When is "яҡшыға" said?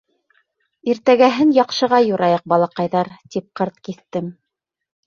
1.59-2.01